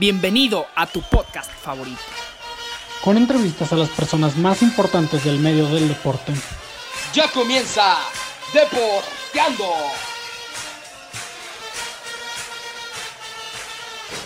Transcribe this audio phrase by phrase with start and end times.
[0.00, 2.00] Bienvenido a tu podcast favorito.
[3.04, 6.32] Con entrevistas a las personas más importantes del medio del deporte.
[7.12, 7.98] Ya comienza
[8.54, 9.66] Deporteando.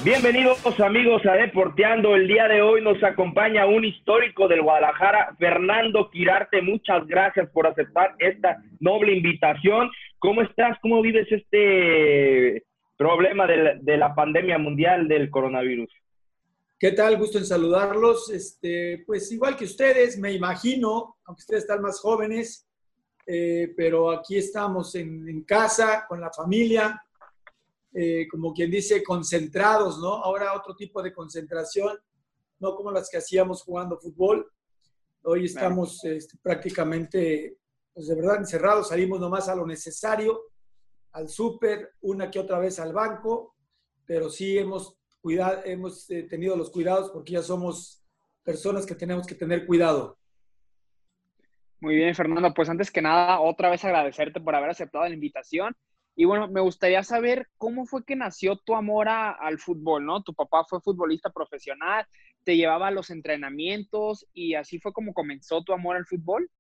[0.05, 2.15] Bienvenidos amigos a Deporteando.
[2.15, 6.63] El día de hoy nos acompaña un histórico del Guadalajara, Fernando Quirarte.
[6.63, 9.91] Muchas gracias por aceptar esta noble invitación.
[10.21, 10.79] ¿Cómo estás?
[10.81, 12.63] ¿Cómo vives este
[12.97, 15.91] problema de la, pandemia mundial del coronavirus.
[16.79, 17.19] ¿Qué tal?
[17.19, 18.31] Gusto en saludarlos.
[18.31, 22.67] Este, pues igual que ustedes, me imagino, aunque ustedes están más jóvenes,
[23.27, 27.03] eh, pero aquí estamos en, casa, con la familia,
[27.93, 30.15] eh, como quien dice, concentrados, ¿no?
[30.15, 31.99] Ahora otro tipo de concentración,
[32.59, 34.51] no como las que hacíamos jugando fútbol.
[35.23, 37.57] Hoy estamos este, prácticamente,
[37.95, 40.54] pues de verdad, encerrados, salimos nomás a lo necesario
[41.15, 43.55] al súper, una que otra vez al banco,
[44.05, 48.05] pero sí hemos, cuidado, hemos eh, tenido los cuidados porque ya somos
[48.43, 50.19] personas que tenemos que tener cuidado.
[51.81, 52.53] Muy bien, Fernando.
[52.53, 55.75] Pues antes que nada, otra vez agradecerte por haber aceptado la invitación.
[56.17, 60.23] Y bueno, me gustaría saber cómo fue que nació tu amor al fútbol, ¿no?
[60.23, 62.07] Tu papá fue futbolista profesional,
[62.45, 66.51] te llevaba a los entrenamientos y así fue como comenzó tu amor al fútbol.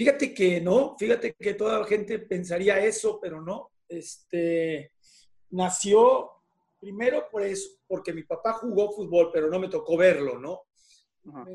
[0.00, 3.70] Fíjate que no, fíjate que toda la gente pensaría eso, pero no.
[3.86, 4.94] Este,
[5.50, 6.30] nació
[6.78, 10.62] primero por eso, porque mi papá jugó fútbol, pero no me tocó verlo, ¿no?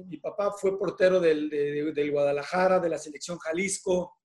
[0.05, 4.17] Mi papá fue portero del, del, Guadalajara, de la selección Jalisco,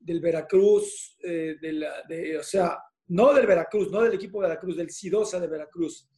[0.00, 5.38] del Veracruz, eh, de o sea, no del Veracruz, no del equipo Veracruz, del Sidosa
[5.38, 6.10] de Veracruz.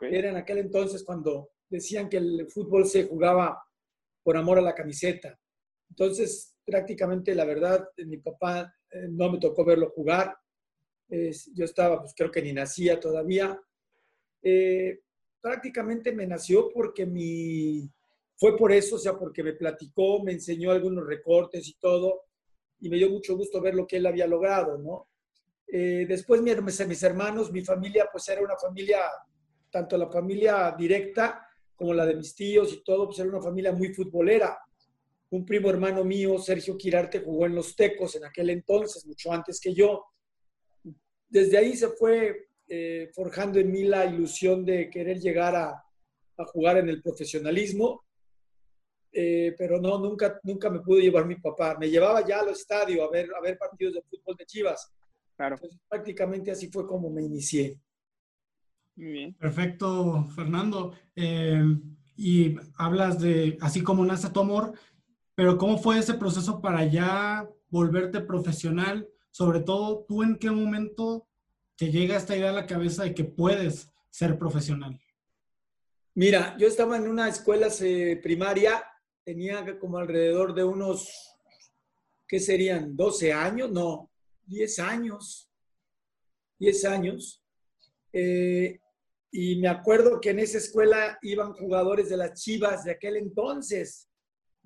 [0.00, 3.62] Era en aquel entonces cuando decían que el fútbol se jugaba
[4.22, 5.38] por amor a la camiseta.
[5.90, 10.36] Entonces, prácticamente, la verdad, mi papá eh, no me tocó verlo jugar.
[11.08, 13.58] yo estaba, pues creo que ni nacía todavía.
[14.42, 15.00] Eh,
[15.40, 17.90] prácticamente me nació porque mi,
[18.36, 22.24] fue por eso, o sea, porque me platicó, me enseñó algunos recortes y todo,
[22.80, 25.08] y me dio mucho gusto ver lo que él había logrado, ¿no?
[25.66, 29.00] Eh, después mis hermanos, mi familia, pues era una familia,
[29.70, 33.72] tanto la familia directa como la de mis tíos y todo, pues era una familia
[33.72, 34.58] muy futbolera
[35.30, 39.60] un primo hermano mío, Sergio Quirarte, jugó en los Tecos en aquel entonces, mucho antes
[39.60, 40.04] que yo.
[41.28, 45.84] Desde ahí se fue eh, forjando en mí la ilusión de querer llegar a,
[46.52, 48.04] jugar en el profesionalismo,
[49.10, 51.76] eh, pero no, nunca, nunca me pudo llevar mi papá.
[51.78, 54.92] Me llevaba ya al estadio a ver, a ver partidos de fútbol de Chivas.
[55.36, 55.56] Claro.
[55.88, 57.80] prácticamente así fue como me inicié.
[58.96, 59.34] Muy bien.
[59.34, 60.94] Perfecto, Fernando.
[61.14, 61.62] Eh,
[62.16, 64.72] y hablas de, así como nace tu amor,
[65.38, 69.08] pero ¿cómo fue ese proceso para ya volverte profesional?
[69.30, 71.28] Sobre todo, ¿tú en qué momento
[71.76, 75.00] te llega esta idea a la cabeza de que puedes ser profesional?
[76.16, 77.68] Mira, yo estaba en una escuela
[78.20, 78.82] primaria,
[79.22, 81.08] tenía como alrededor de unos,
[82.26, 82.96] ¿qué serían?
[82.96, 83.70] ¿12 años?
[83.70, 84.10] No,
[84.46, 85.48] 10 años.
[86.58, 87.44] 10 años.
[88.12, 88.80] Eh,
[89.30, 94.07] y me acuerdo que en esa escuela iban jugadores de las Chivas de aquel entonces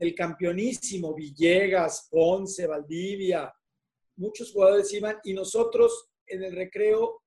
[0.02, 3.54] el campeonísimo, Villegas, Ponce, Valdivia,
[4.16, 7.22] muchos jugadores iban y nosotros en el recreo,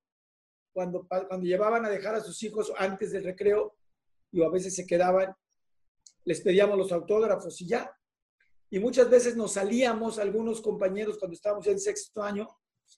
[0.73, 3.77] cuando, cuando llevaban a dejar a sus hijos antes del recreo,
[4.29, 5.33] y a veces se quedaban,
[6.25, 7.89] les pedíamos los autógrafos y ya.
[8.69, 12.45] Y muchas veces nos salíamos, algunos compañeros, cuando estábamos en sexto año,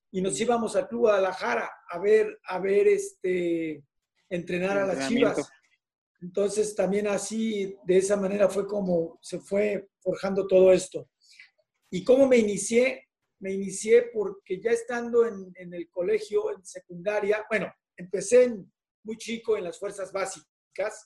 [0.10, 3.84] y nos íbamos al Club Guadalajara a ver, a ver este,
[4.28, 5.48] entrenar a las chivas.
[6.22, 11.10] Entonces también así, de esa manera fue como se fue forjando todo esto.
[11.92, 13.08] ¿Y cómo me inicié?
[13.40, 18.56] Me inicié porque ya estando en, el colegio, en secundaria, bueno, empecé
[19.04, 21.06] muy chico en las fuerzas básicas,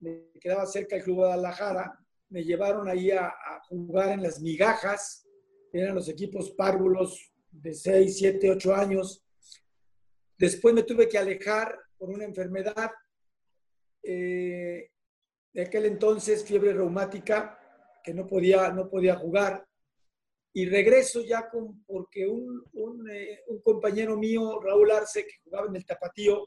[0.00, 5.26] me quedaba cerca del Club Guadalajara, me llevaron ahí a, a jugar en las migajas,
[5.72, 9.24] eran los equipos párvulos de 6, 7, 8 años.
[10.36, 12.90] Después me tuve que alejar por una enfermedad
[14.02, 14.90] eh,
[15.52, 17.58] de aquel entonces fiebre reumática,
[18.02, 19.66] que no podía, no podía jugar.
[20.54, 22.62] Y regreso ya con, porque un,
[23.10, 26.46] eh, un, compañero mío, Raúl Arce, que jugaba en el Tapatío,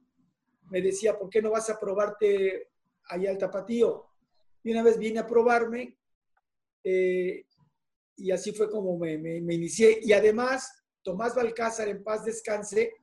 [0.69, 2.69] me decía, ¿por qué no vas a probarte
[3.10, 4.07] allá al tapatío?
[4.63, 5.98] Y una vez vine a probarme
[6.84, 7.46] eh,
[8.18, 10.00] y así fue como me, me, inicié.
[10.02, 12.94] Y además, Tomás Balcázar, en paz descanse,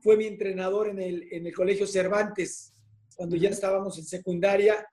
[0.00, 2.73] fue mi entrenador en el, en el Colegio Cervantes,
[3.16, 4.86] cuando ya estábamos en secundaria,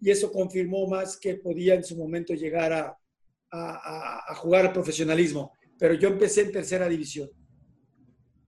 [0.00, 2.96] y eso confirmó más que podía en su momento llegar a,
[3.50, 5.52] a, a jugar al profesionalismo.
[5.78, 7.28] Pero yo empecé en tercera división.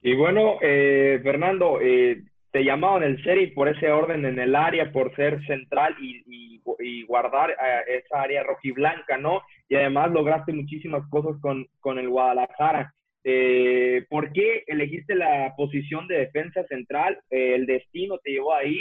[0.03, 4.91] Y bueno, eh, Fernando, eh, te llamaban el Serie por ese orden en el área,
[4.93, 9.41] por ser central y, y, guardar eh, esa área rojiblanca, ¿no?
[9.69, 12.95] Y además lograste muchísimas cosas con, con el Guadalajara.
[13.25, 17.19] Eh, ¿Por qué elegiste la posición de defensa central?
[17.31, 18.79] Eh, ¿El destino te llevó ahí?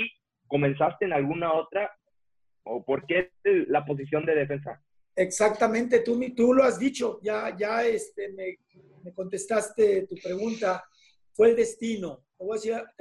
[0.47, 1.91] ¿Comenzaste en alguna otra?
[2.63, 4.81] ¿O por qué la posición de defensa?
[5.15, 8.57] Exactamente, tú, tú lo has dicho, ya, ya este, me,
[9.03, 10.83] me contestaste tu pregunta.
[11.33, 12.44] Fue el destino te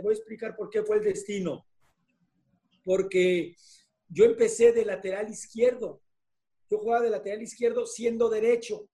[0.02, 1.66] voy, a explicar por qué fue el destino.
[2.84, 3.54] Porque
[4.08, 6.00] yo empecé de lateral izquierdo.
[6.70, 8.88] Yo jugaba de lateral izquierdo siendo derecho.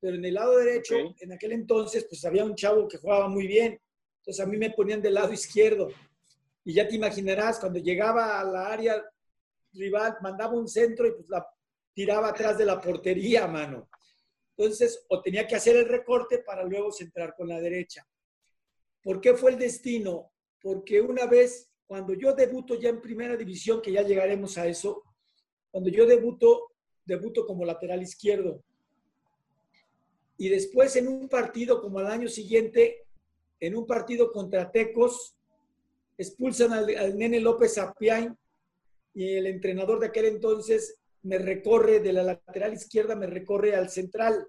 [0.00, 3.46] Pero en el lado derecho, en aquel entonces, pues había un chavo que jugaba muy
[3.46, 3.80] bien.
[4.18, 5.88] Entonces a mí me ponían del lado izquierdo.
[6.64, 9.02] Y ya te imaginarás, cuando llegaba a la área
[9.72, 11.26] rival, mandaba un centro y pues
[11.94, 13.88] tiraba atrás de la portería, mano.
[14.56, 18.06] Entonces, o tenía que hacer el recorte para luego centrar con la derecha.
[19.02, 20.32] ¿Por qué fue el destino?
[20.60, 25.02] Porque una vez, cuando yo debuto ya en primera división, que ya llegaremos a eso,
[25.70, 26.72] cuando yo debuto,
[27.04, 28.62] debuto como lateral izquierdo.
[30.36, 33.06] Y después en un partido como al año siguiente,
[33.58, 35.36] en un partido contra Tecos,
[36.22, 38.36] expulsan al, nene López Apiain
[39.14, 43.90] y el entrenador de aquel entonces me recorre de la lateral izquierda, me recorre al
[43.90, 44.48] central,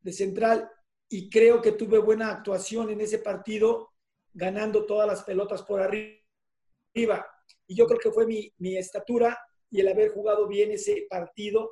[0.00, 0.70] de central,
[1.08, 3.90] y creo que tuve buena actuación en ese partido,
[4.32, 7.26] ganando todas las pelotas por arriba.
[7.66, 9.38] Y yo creo que fue mi, mi estatura
[9.70, 11.70] y el haber jugado bien ese partido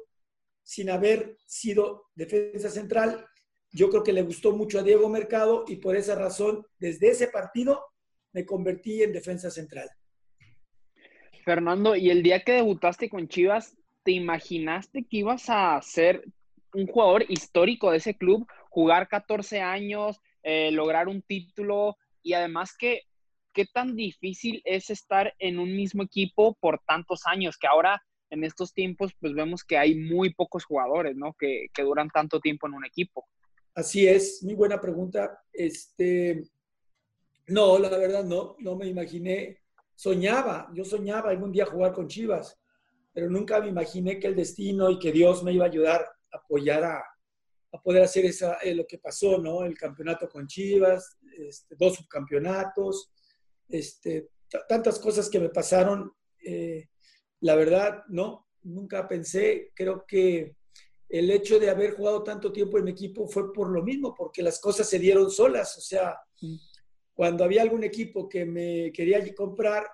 [0.62, 3.26] sin haber sido defensa central.
[3.70, 7.28] Yo creo que le gustó mucho a Diego Mercado y por esa razón, desde ese
[7.28, 7.84] partido,
[8.34, 9.88] me convertí en defensa central.
[11.44, 16.24] Fernando, y el día que debutaste con Chivas, ¿te imaginaste que ibas a ser
[16.74, 18.46] un jugador histórico de ese club?
[18.74, 23.02] jugar 14 años, eh, lograr un título y además que
[23.52, 28.42] qué tan difícil es estar en un mismo equipo por tantos años, que ahora en
[28.42, 31.34] estos tiempos pues vemos que hay muy pocos jugadores, ¿no?
[31.38, 33.24] Que, que duran tanto tiempo en un equipo.
[33.76, 35.40] Así es, muy buena pregunta.
[35.52, 36.42] Este,
[37.48, 39.58] no, la verdad no, no me imaginé.
[39.94, 42.58] Soñaba, yo soñaba algún día jugar con Chivas,
[43.12, 46.36] pero nunca me imaginé que el destino y que Dios me iba a ayudar a
[46.38, 47.02] apoyar a,
[47.82, 49.64] poder hacer esa, eh, lo que pasó, ¿no?
[49.64, 53.10] El campeonato con Chivas, este, dos subcampeonatos,
[53.68, 54.30] este,
[54.68, 56.12] tantas cosas que me pasaron.
[56.44, 56.88] Eh,
[57.40, 60.56] la verdad, no, nunca pensé, creo que
[61.08, 64.42] el hecho de haber jugado tanto tiempo en mi equipo fue por lo mismo, porque
[64.42, 65.76] las cosas se dieron solas.
[65.76, 66.18] O sea,
[67.14, 69.86] cuando había algún equipo que me quería comprar,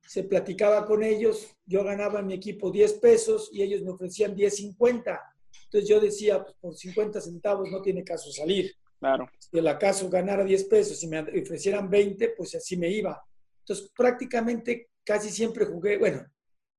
[0.00, 4.36] se platicaba con ellos, yo ganaba en mi equipo 10 pesos y ellos me ofrecían
[4.36, 5.20] 10.50
[5.64, 8.74] entonces yo decía, pues por 50 centavos no tiene caso salir.
[8.98, 9.30] Claro.
[9.38, 13.22] Si el acaso ganara 10 pesos y me ofrecieran 20, pues así me iba.
[13.60, 16.26] Entonces prácticamente casi siempre jugué, bueno,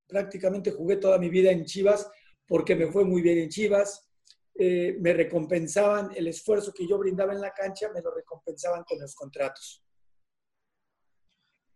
[0.07, 2.09] prácticamente jugué toda mi vida en Chivas
[2.45, 4.10] porque me fue muy bien en Chivas.
[4.55, 8.99] Eh, me recompensaban el esfuerzo que yo brindaba en la cancha, me lo recompensaban con
[8.99, 9.83] los contratos.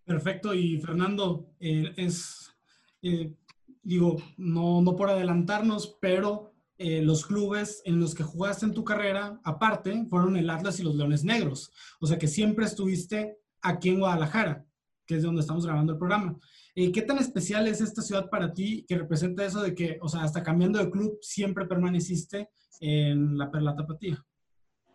[0.03, 0.53] Perfecto.
[0.53, 2.53] Y Fernando, eh, es,
[3.01, 3.33] eh,
[3.81, 9.39] digo, no, no por adelantarnos, pero los clubes en los que jugaste en tu carrera,
[9.45, 11.71] aparte, fueron el Atlas y los Leones Negros.
[12.01, 14.65] O sea que siempre estuviste aquí en Guadalajara,
[15.05, 16.37] que es donde estamos grabando el programa.
[16.77, 20.09] Eh, ¿Qué tan especial es esta ciudad para ti que representa eso de que, o
[20.09, 22.49] sea, hasta cambiando de club, siempre permaneciste
[22.81, 24.21] en la Perla Tapatía?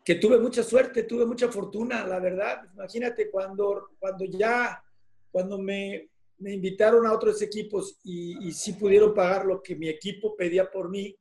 [0.04, 2.68] Que tuve mucha suerte, tuve mucha fortuna, la verdad.
[2.74, 4.82] Imagínate cuando, cuando ya,
[5.30, 9.88] cuando me, me invitaron a otros equipos y, y sí pudieron pagar lo que mi
[9.88, 11.16] equipo pedía por mí,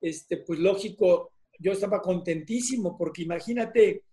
[0.00, 4.04] este, pues lógico, yo estaba contentísimo porque imagínate,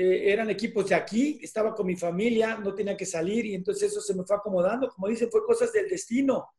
[0.00, 3.90] eh, eran equipos de aquí, estaba con mi familia, no tenía que salir y entonces
[3.90, 4.88] eso se me fue acomodando.
[4.90, 6.50] Como dicen, fue cosas del destino.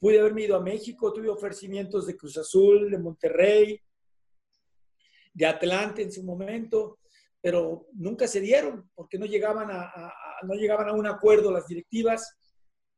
[0.00, 3.80] Pude haberme ido a México, tuve ofrecimientos de Cruz Azul, de Monterrey,
[5.32, 6.98] de Atlante en su momento,
[7.40, 10.12] pero nunca se dieron porque no llegaban a,
[10.42, 12.36] no llegaban a un acuerdo las directivas.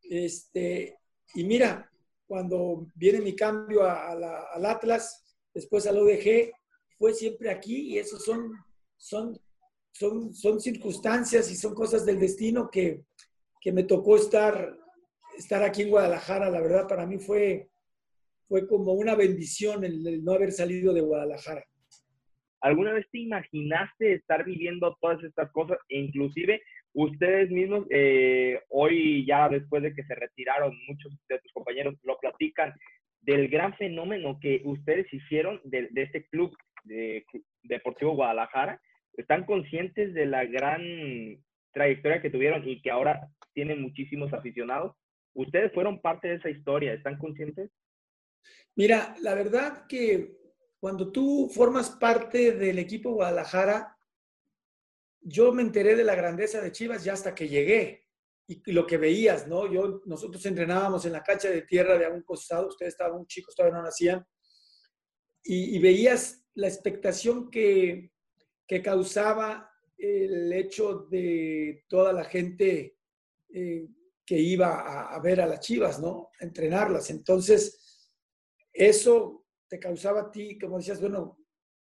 [0.00, 0.96] Este,
[1.34, 1.92] y mira,
[2.26, 6.52] cuando viene mi cambio al Atlas, después al ODG,
[6.96, 8.50] fue siempre aquí y eso son,
[8.96, 9.38] son,
[9.94, 13.02] son, son circunstancias y son cosas del destino que,
[13.60, 14.76] que me tocó estar,
[15.38, 16.50] estar aquí en Guadalajara.
[16.50, 17.68] La verdad, para mí fue,
[18.48, 21.64] fue como una bendición el, no haber salido de Guadalajara.
[22.60, 25.78] ¿Alguna vez te imaginaste estar viviendo todas estas cosas?
[25.88, 26.62] Inclusive
[26.94, 32.18] ustedes mismos, eh, hoy ya después de que se retiraron, muchos de tus compañeros lo
[32.18, 32.72] platican,
[33.20, 37.24] del gran fenómeno que ustedes hicieron de, este club de,
[37.62, 38.80] Deportivo Guadalajara.
[39.16, 40.82] ¿Están conscientes de la gran
[41.72, 44.96] trayectoria que tuvieron y que ahora tienen muchísimos aficionados?
[45.34, 46.92] ¿Ustedes fueron parte de esa historia?
[46.92, 47.70] ¿Están conscientes?
[48.76, 50.36] Mira, la verdad que
[50.78, 53.96] cuando tú formas parte del equipo Guadalajara,
[55.20, 58.04] yo me enteré de la grandeza de Chivas ya hasta que llegué
[58.46, 59.72] y, lo que veías, ¿no?
[59.72, 63.78] Yo, nosotros entrenábamos en la cancha de tierra de algún costado, ustedes estaban chicos, todavía
[63.78, 64.26] no nacían,
[65.42, 68.10] y, veías la expectación que,
[68.66, 72.98] que, causaba el hecho de toda la gente
[73.48, 73.88] eh,
[74.26, 76.30] que iba a, ver a las Chivas, ¿no?
[76.40, 77.10] Entrenarlas.
[77.10, 78.10] Entonces,
[78.72, 81.38] eso te causaba a ti, como decías, bueno,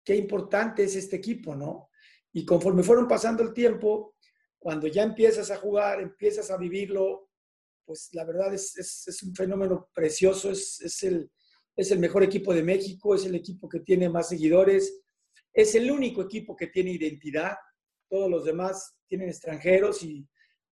[0.04, 1.90] qué importante es este equipo, ¿no?
[2.32, 4.14] Y conforme fueron pasando el tiempo,
[4.58, 7.30] cuando ya empiezas a jugar, empiezas a vivirlo,
[7.84, 11.30] pues la verdad es, es, un fenómeno precioso, es, es, el,
[11.74, 15.00] es el mejor equipo de México, es el equipo que tiene más seguidores,
[15.58, 17.56] es el único equipo que tiene identidad,
[18.08, 20.24] todos los demás tienen extranjeros y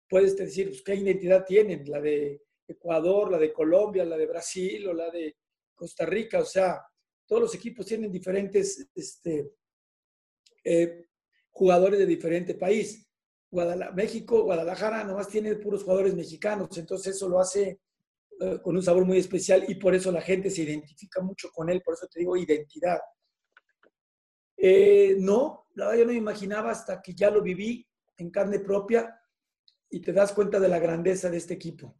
[0.09, 1.87] puedes decir, pues, ¿qué identidad tienen?
[1.87, 5.37] La de Ecuador, la de Colombia, la de Brasil o la de
[5.75, 6.81] Costa Rica, o sea,
[7.27, 9.51] todos los equipos tienen diferentes este,
[10.63, 11.05] eh,
[11.51, 13.07] jugadores de diferente país.
[13.93, 17.81] México, Guadalajara, nomás tiene puros jugadores mexicanos, entonces eso lo hace
[18.39, 21.69] eh, con un sabor muy especial y por eso la gente se identifica mucho con
[21.69, 22.97] él, por eso te digo identidad.
[24.63, 27.87] Eh, no, la verdad yo no me imaginaba hasta que ya lo viví
[28.17, 29.19] en carne propia
[29.89, 31.95] y te das cuenta de la grandeza de este equipo.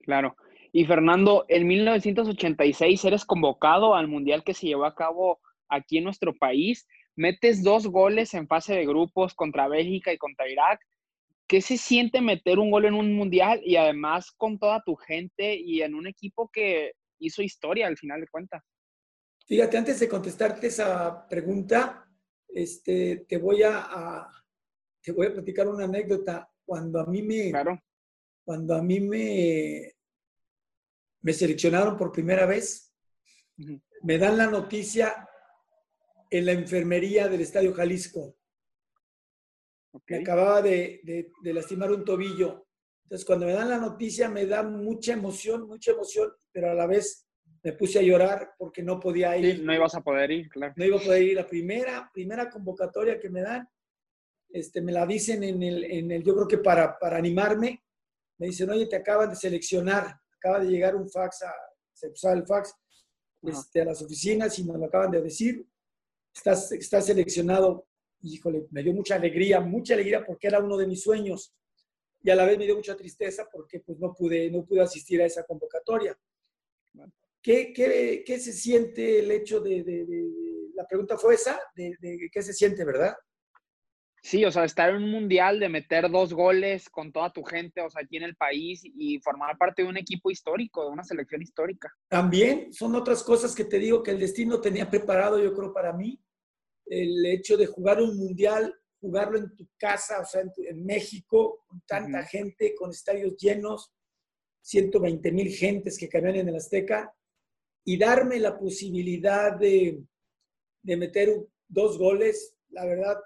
[0.00, 0.36] Claro.
[0.72, 6.04] Y Fernando, en 1986 eres convocado al Mundial que se llevó a cabo aquí en
[6.04, 6.86] nuestro país
[7.16, 10.80] metes dos goles en fase de grupos contra Bélgica y contra Irak.
[11.46, 15.56] ¿Qué se siente meter un gol en un mundial y además con toda tu gente
[15.56, 18.62] y en un equipo que hizo historia al final de cuentas?
[19.50, 22.08] Fíjate, antes de contestarte esa pregunta,
[22.46, 24.28] este, te, voy a,
[25.02, 26.48] te voy a platicar una anécdota.
[26.64, 27.52] Cuando a mí me,
[28.44, 29.92] cuando a mí me,
[31.22, 32.94] me seleccionaron por primera vez,
[34.02, 35.28] me dan la noticia
[36.30, 38.36] en la enfermería del Estadio Jalisco.
[40.06, 42.68] Me acababa de, lastimar un tobillo.
[43.02, 46.86] Entonces, cuando me dan la noticia, me da mucha emoción, mucha emoción, pero a la
[46.86, 47.26] vez
[47.62, 49.56] me puse a llorar porque no podía ir.
[49.56, 50.72] Sí, no ibas a poder ir, claro.
[50.76, 51.36] No iba a poder ir.
[51.36, 53.68] La primera, primera convocatoria que me dan,
[54.48, 57.82] este, me la dicen en el, en el yo creo que para, para animarme,
[58.38, 61.52] me dicen, oye, te acaban de seleccionar, acaba de llegar un fax, a,
[61.92, 62.74] se usaba el fax
[63.42, 65.66] este, a las oficinas y nos lo acaban de decir,
[66.34, 67.86] estás, seleccionado.
[68.22, 71.54] Híjole, me dio mucha alegría, mucha alegría porque era uno de mis sueños.
[72.22, 75.22] Y a la vez me dio mucha tristeza porque pues, no, pude, no pude asistir
[75.22, 76.18] a esa convocatoria.
[77.42, 80.06] ¿Qué, qué, qué se siente el hecho de, de,
[80.74, 83.14] la pregunta fue esa, de, de, qué se siente, verdad?
[84.22, 87.80] Sí, o sea, estar en un mundial, de meter dos goles con toda tu gente,
[87.80, 91.04] o sea, aquí en el país y formar parte de un equipo histórico, de una
[91.04, 91.90] selección histórica.
[92.08, 95.94] También son otras cosas que te digo que el destino tenía preparado, yo creo, para
[95.94, 96.22] mí.
[96.84, 101.80] El hecho de jugar un mundial, jugarlo en tu casa, o sea, en, México, con
[101.86, 103.90] tanta gente, con estadios llenos,
[104.62, 107.10] 120 mil gentes que cabían en el Azteca,
[107.84, 110.02] y darme la posibilidad de,
[110.82, 113.18] de meter dos goles, la verdad,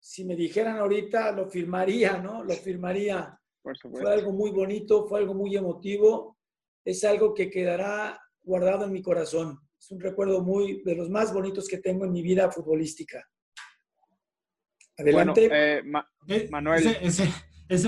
[0.00, 2.42] si me dijeran ahorita, lo firmaría, ¿no?
[2.42, 3.38] Lo firmaría.
[3.62, 6.36] Fue algo muy bonito, fue algo muy emotivo,
[6.84, 9.60] es algo que quedará guardado en mi corazón.
[9.78, 13.24] Es un recuerdo muy de los más bonitos que tengo en mi vida futbolística.
[14.98, 15.46] Adelante.
[15.46, 15.82] Eh,
[16.28, 16.98] eh, Manuel.
[17.00, 17.28] Ese,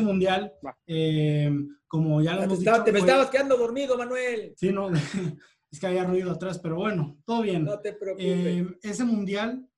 [0.01, 0.53] mundial,
[0.87, 1.51] eh,
[1.87, 4.55] como ya lo hemos dicho, Te me estabas quedando dormido, Manuel.
[4.57, 4.91] Sí, no,
[5.71, 7.65] es que había ruido atrás, pero bueno, todo bien.
[7.65, 8.67] No te preocupes.
[8.83, 9.69] ese mundial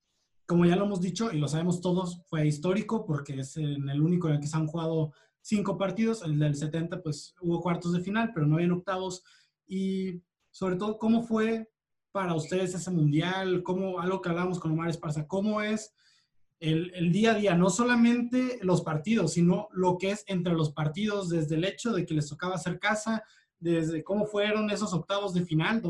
[0.47, 4.01] como ya lo hemos dicho y lo sabemos todos, fue histórico porque es en el
[4.01, 5.11] único en el que se han jugado
[5.41, 6.23] cinco partidos.
[6.23, 9.23] El del 70, pues hubo cuartos de final, pero no habían octavos.
[9.67, 11.69] Y sobre todo, ¿cómo fue
[12.13, 13.61] para ustedes ese mundial?
[13.61, 15.93] ¿Cómo, algo que hablamos con Omar Esparza, cómo es
[16.59, 17.55] el, día a día?
[17.55, 22.05] No solamente los partidos, sino lo que es entre los partidos, desde el hecho de
[22.05, 23.23] que les tocaba hacer casa,
[23.59, 25.81] desde cómo fueron esos octavos de final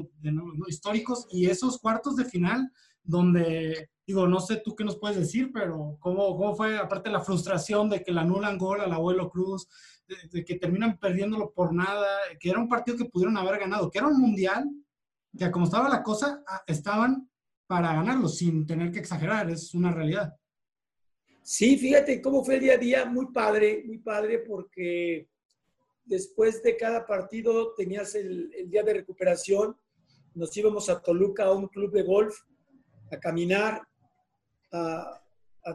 [0.67, 2.71] históricos y esos cuartos de final
[3.03, 7.19] donde Digo, no sé tú qué nos puedes decir, pero ¿cómo, cómo fue, aparte la
[7.19, 9.67] frustración de que le anulan gol al abuelo Cruz,
[10.31, 12.07] de, que terminan perdiéndolo por nada,
[12.39, 14.65] que era un partido que pudieron haber ganado, que era un mundial,
[15.37, 17.29] que como estaba la cosa, ah, estaban
[17.67, 20.33] para ganarlo sin tener que exagerar, es una realidad.
[21.49, 25.29] Sí, fíjate cómo fue el día a día, muy padre, muy padre, porque
[26.03, 29.77] después de cada partido tenías el, día de recuperación,
[30.33, 32.37] nos íbamos a Toluca a un club de golf,
[33.09, 33.81] a caminar,
[34.73, 35.21] a,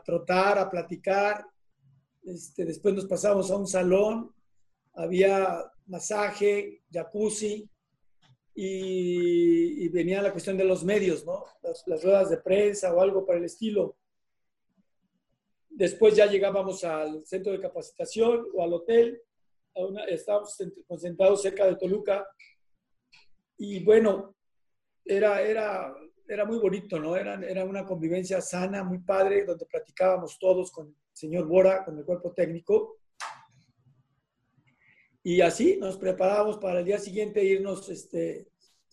[0.05, 1.47] trotar, a platicar.
[2.23, 4.31] Este, después nos pasábamos a un salón,
[4.93, 7.67] había masaje, jacuzzi,
[8.55, 11.47] y, venía la cuestión de los medios, ¿no?
[11.63, 13.97] Las, las, ruedas de prensa o algo para el estilo.
[15.75, 19.23] Después ya llegábamos al centro de capacitación o al hotel
[20.09, 22.27] estábamos concentrados cerca de Toluca
[23.57, 24.35] y bueno,
[25.05, 25.95] era, era,
[26.29, 27.17] era muy bonito, ¿no?
[27.17, 31.97] Era, era una convivencia sana, muy padre, donde platicábamos todos con el señor Bora, con
[31.99, 32.99] el cuerpo técnico.
[35.23, 38.49] Y así nos preparábamos para el día siguiente irnos este,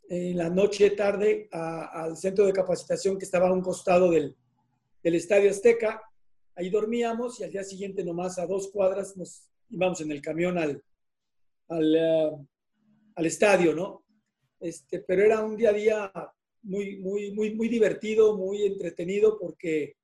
[0.08, 4.36] en la noche, tarde, al centro de capacitación que estaba a un costado del,
[5.02, 6.02] del Estadio Azteca.
[6.60, 10.58] Ahí dormíamos y al día siguiente, nomás a dos cuadras, nos íbamos en el camión
[10.58, 10.84] al,
[11.70, 12.32] al, eh,
[13.16, 14.04] al estadio, ¿no?
[14.60, 16.12] Este, pero era un día a día
[16.64, 19.96] muy, muy, muy, muy divertido, muy entretenido, porque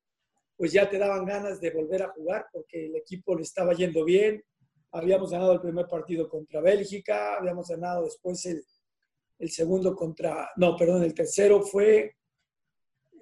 [0.56, 4.06] pues ya te daban ganas de volver a jugar, porque el equipo le estaba yendo
[4.06, 4.42] bien.
[4.94, 8.64] Habíamos ganado el primer partido contra Bélgica, habíamos ganado después el,
[9.40, 12.16] el segundo contra, no, perdón, el tercero fue,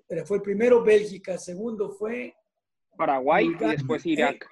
[0.06, 2.36] pero fue el primero Bélgica, segundo fue
[2.98, 4.48] Paraguay y después Irak.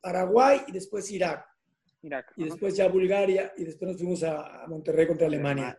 [0.00, 1.46] Paraguay y después Irak.
[2.36, 5.78] Y después ya Bulgaria y después nos fuimos a, Monterrey contra Alemania.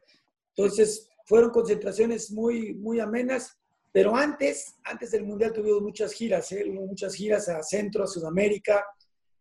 [0.55, 3.59] Entonces, fueron concentraciones muy, muy amenas,
[3.91, 6.63] pero antes, antes del Mundial tuvimos muchas giras, ¿eh?
[6.65, 8.85] muchas giras a Centro, a Sudamérica,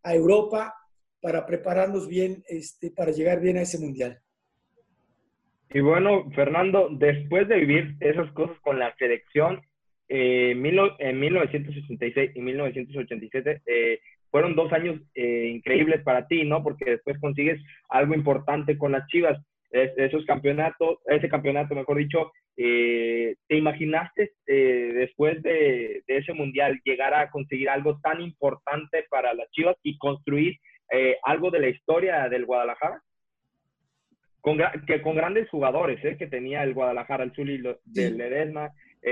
[0.03, 0.73] a Europa,
[1.21, 4.19] para prepararnos bien, este, para llegar bien a ese Mundial.
[5.69, 9.61] Y bueno, Fernando, después de vivir esas cosas con la selección,
[10.15, 13.99] eh, en 1966 y 1987, eh,
[14.33, 16.63] fueron dos años eh, increíbles para ti, ¿no?
[16.63, 19.39] Porque después consigues algo importante con las Chivas.
[19.71, 27.13] esos campeonatos, ese campeonato, mejor dicho, eh, ¿te imaginaste eh, después de, ese mundial llegar
[27.13, 30.57] a conseguir algo tan importante para las Chivas y construir
[31.23, 33.01] algo de la historia del Guadalajara?
[34.41, 38.71] Con, que con grandes jugadores que tenía el Guadalajara, el Zuli del Ledesma,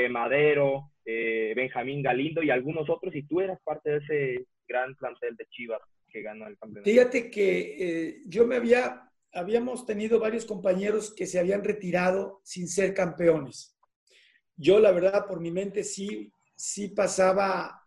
[0.10, 5.46] Madero, Benjamín Galindo y algunos otros, y tú eras parte de ese gran plantel de
[5.48, 6.90] Chivas que ganó el campeonato.
[6.90, 12.68] Fíjate que eh, yo me había, habíamos tenido varios compañeros que se habían retirado sin
[12.68, 13.78] ser campeones.
[14.56, 17.82] Yo, la verdad, por mi mente sí, sí pasaba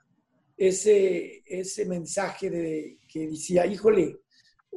[0.57, 4.21] ese, ese mensaje de que decía, híjole,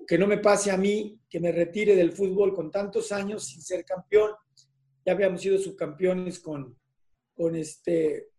[0.06, 3.62] que no me pase a mí, que me retire del fútbol con tantos años sin
[3.62, 4.32] ser campeón.
[5.06, 6.78] Ya habíamos sido subcampeones con,
[7.38, 8.32] con este,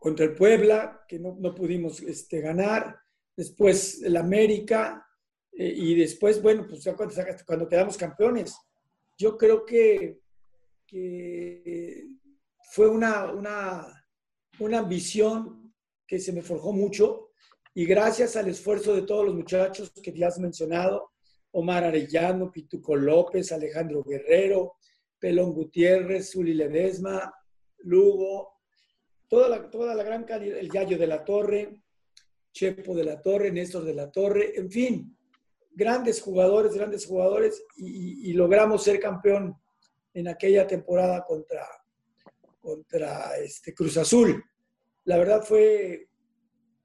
[0.00, 2.98] contra el Puebla, que no, no pudimos este, ganar,
[3.36, 5.06] después el América,
[5.52, 7.14] eh, y después, bueno, pues ya cuando,
[7.46, 8.56] cuando, quedamos campeones.
[9.16, 10.20] Yo creo que,
[10.86, 12.08] que
[12.72, 13.86] fue una, una,
[14.58, 15.72] una ambición
[16.06, 17.30] que se me forjó mucho
[17.74, 21.12] y gracias al esfuerzo de todos los muchachos que ya has mencionado,
[21.52, 24.76] Omar Arellano, Pituco López, Alejandro Guerrero,
[25.18, 27.32] Pelón Gutiérrez, Zuli Ledesma,
[27.78, 28.58] Lugo,
[29.28, 31.82] toda la, toda la gran calidad, el Yayo de la Torre,
[32.52, 35.16] Chepo de la Torre, Néstor de la Torre, en fin,
[35.70, 39.56] grandes jugadores, grandes jugadores, y, logramos ser campeón
[40.12, 41.66] en aquella temporada contra,
[42.58, 44.42] contra este Cruz Azul.
[45.04, 46.08] La verdad fue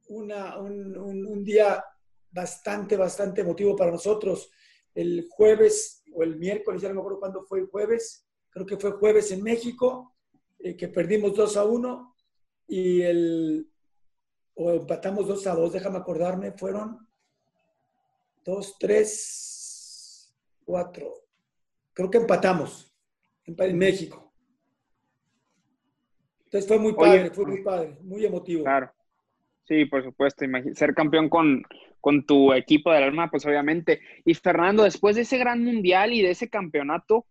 [0.10, 1.84] una, un, un, día
[2.30, 4.52] bastante, bastante emotivo para nosotros.
[4.94, 8.78] El jueves o el miércoles, ya no me acuerdo cuándo fue el jueves, creo que
[8.78, 10.13] fue jueves en México,
[10.64, 12.16] eh, que perdimos 2 a 1
[12.70, 13.70] y el,
[14.56, 17.06] o empatamos 2 a 2, déjame acordarme, fueron
[18.46, 21.14] 2, 3, 4.
[21.92, 22.96] Creo que empatamos
[23.46, 24.34] en, México.
[26.46, 28.64] Entonces fue muy padre, fue muy padre, muy emotivo.
[28.64, 28.90] Claro.
[29.66, 30.46] Sí, por supuesto.
[30.76, 31.64] Ser campeón con,
[32.00, 34.00] con tu equipo del alma, pues obviamente.
[34.24, 37.26] Y Fernando, después de ese gran mundial y de ese campeonato,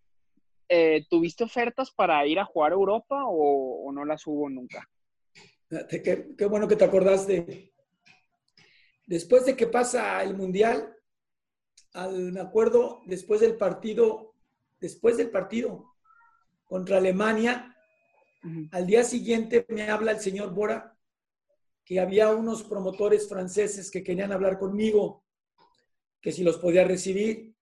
[0.74, 4.88] eh, ¿tuviste ofertas para ir a jugar a Europa o, o no las hubo nunca?
[5.68, 7.74] Qué, bueno que te acordaste.
[9.06, 10.96] Después de que pasa el Mundial,
[11.92, 14.34] al, me acuerdo, después del partido,
[14.80, 15.92] después del partido
[16.64, 17.68] contra Alemania,
[18.72, 20.96] Al día siguiente me habla el señor Bora
[21.84, 25.22] que había unos promotores franceses que querían hablar conmigo,
[26.20, 27.54] que si los podía recibir.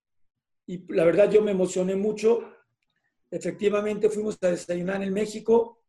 [0.67, 2.45] Y la verdad yo me emocioné mucho.
[3.31, 5.85] Efectivamente fuimos a desayunar en México.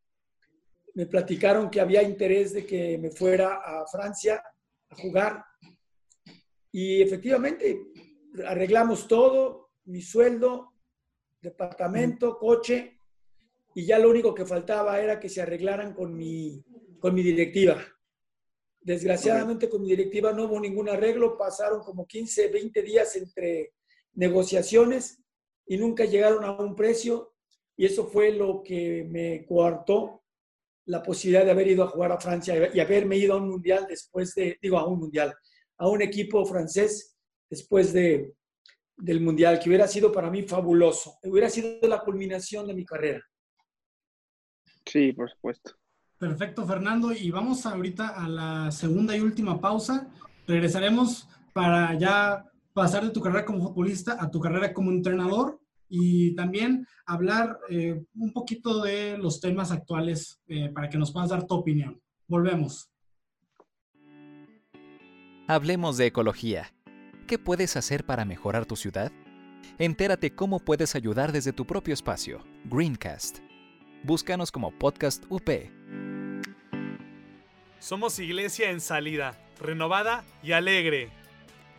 [0.94, 4.44] Me platicaron que había interés de que me fuera a Francia
[4.90, 5.44] a jugar.
[6.72, 7.80] Y efectivamente
[8.46, 10.74] arreglamos todo, mi sueldo,
[11.42, 12.98] departamento, coche,
[13.74, 16.64] y ya lo único que faltaba era que se arreglaran con mi,
[17.00, 17.82] con mi directiva.
[18.82, 23.74] Desgraciadamente con mi directiva no hubo ningún arreglo, pasaron como 15, 20 días entre
[24.14, 25.20] negociaciones
[25.66, 27.31] y nunca llegaron a un precio
[27.78, 30.24] y eso fue lo que me coartó
[30.86, 33.86] la posibilidad de haber ido a jugar a Francia y haberme ido a un mundial
[33.88, 35.34] después de, digo, a un mundial,
[35.78, 37.18] a un equipo francés
[37.50, 38.34] después de,
[38.98, 43.22] del mundial, que hubiera sido para mí fabuloso, hubiera sido la culminación de mi carrera.
[44.86, 45.72] Sí, por supuesto.
[46.18, 47.12] Perfecto, Fernando.
[47.14, 50.08] Y vamos ahorita a la segunda y última pausa.
[50.46, 55.61] Regresaremos para ya pasar de tu carrera como futbolista a tu carrera como entrenador
[55.94, 61.30] y también hablar eh, un poquito de los temas actuales eh, para que nos puedas
[61.30, 62.02] dar tu opinión.
[62.28, 62.90] Volvemos.
[65.48, 66.74] Hablemos de ecología.
[67.28, 69.12] ¿Qué puedes hacer para mejorar tu ciudad?
[69.78, 72.40] Entérate cómo puedes ayudar desde tu propio espacio.
[72.66, 73.40] Greencast.
[74.04, 75.50] Búscanos como Podcast UP.
[77.80, 81.10] Somos iglesia en salida, renovada y alegre.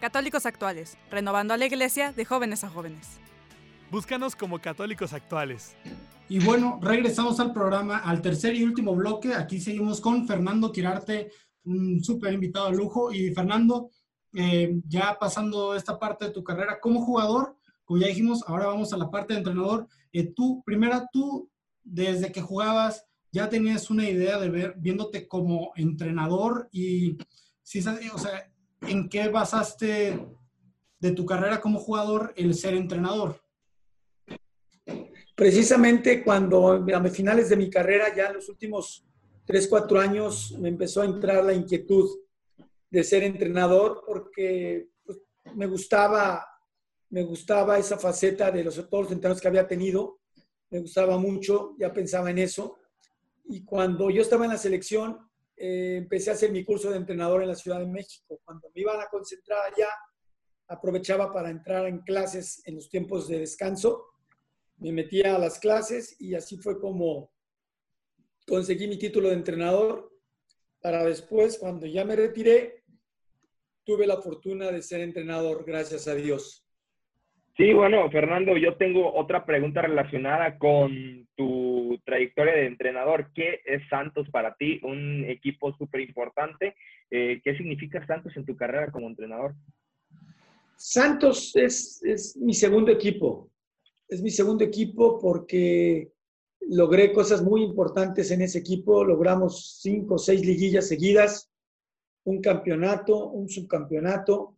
[0.01, 3.23] Católicos actuales, renovando a la iglesia de jóvenes a jóvenes.
[3.93, 5.77] Búscanos como católicos actuales.
[6.27, 9.35] Y bueno, regresamos al programa, al tercer y último bloque.
[9.35, 11.31] Aquí seguimos con Fernando Quirarte,
[11.65, 13.13] un súper invitado de lujo.
[13.13, 13.91] Y Fernando,
[14.33, 18.95] eh, ya pasando esta parte de tu carrera como jugador, como ya dijimos, ahora vamos
[18.95, 19.87] a la parte de entrenador.
[20.11, 21.51] Eh, tú, primera, tú,
[21.85, 27.19] desde que jugabas, ya tenías una idea de ver, viéndote como entrenador y,
[27.63, 28.51] si, o sea,
[28.81, 30.19] ¿en qué basaste
[30.99, 33.42] de tu carrera como jugador el ser entrenador?
[35.35, 39.05] Precisamente cuando a finales de mi carrera, ya en los últimos
[39.47, 42.09] 3, 4 años, me empezó a entrar la inquietud
[42.91, 45.19] de ser entrenador porque pues,
[45.55, 46.47] me gustaba
[47.13, 50.21] me gustaba esa faceta de los, todos entrenadores que había tenido,
[50.71, 52.79] me gustaba mucho, ya pensaba en eso.
[53.45, 55.19] Y cuando yo estaba en la selección,
[55.55, 58.41] eh, empecé a hacer mi curso de entrenador en la Ciudad de México.
[58.43, 59.91] Cuando me iban a concentrar allá,
[60.69, 64.07] aprovechaba para entrar en clases en los tiempos de descanso.
[64.83, 67.31] Me metía a las clases y así fue como
[68.47, 70.11] conseguí mi título de entrenador
[70.81, 72.83] para después, cuando ya me retiré,
[73.85, 76.67] tuve la fortuna de ser entrenador, gracias a Dios.
[77.57, 83.31] Sí, bueno, Fernando, yo tengo otra pregunta relacionada con tu trayectoria de entrenador.
[83.33, 84.81] ¿Qué es Santos para ti?
[84.83, 86.75] Un equipo súper importante.
[87.11, 89.55] Eh, ¿Qué significa Santos en tu carrera como entrenador?
[90.77, 93.52] Santos es, es mi segundo equipo.
[94.13, 96.13] Es mi segundo equipo porque
[96.69, 99.03] logré cosas muy importantes en ese equipo.
[99.03, 101.51] Logramos cinco o seis liguillas seguidas,
[102.25, 104.55] un campeonato, un subcampeonato.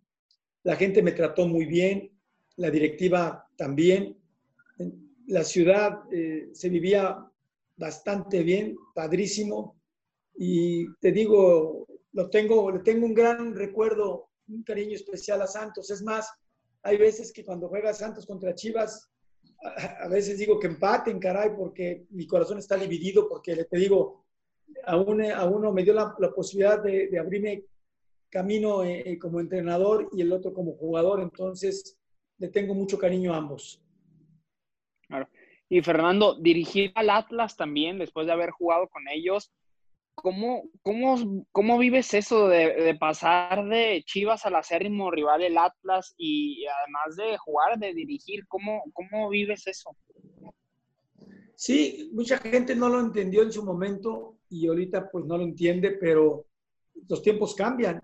[0.64, 2.10] La gente me trató muy bien
[2.56, 4.18] la directiva también.
[5.28, 7.24] La ciudad eh, se vivía
[7.76, 9.76] bastante bien, padrísimo.
[10.34, 15.92] Y te digo, lo tengo, le tengo un gran recuerdo, un cariño especial a Santos.
[15.92, 16.28] Es más,
[16.82, 19.08] hay veces que cuando juega Santos contra Chivas,
[19.62, 24.24] a, veces digo que empaten, caray, porque mi corazón está dividido, porque te digo,
[24.84, 27.64] a, uno me dio la, posibilidad de, abrirme
[28.28, 31.20] camino eh, como entrenador y el otro como jugador.
[31.20, 31.96] Entonces,
[32.38, 33.80] le tengo mucho cariño a ambos.
[35.06, 35.28] Claro.
[35.68, 39.50] Y Fernando, dirigir al Atlas también, después de haber jugado con ellos,
[40.14, 46.64] ¿cómo, cómo, cómo vives eso de, pasar de Chivas al acérrimo rival del Atlas y
[46.66, 48.46] además de jugar, de dirigir?
[48.48, 49.96] ¿Cómo, cómo vives eso?
[51.54, 55.92] Sí, mucha gente no lo entendió en su momento y ahorita pues no lo entiende,
[55.92, 56.46] pero
[57.08, 58.00] los tiempos cambian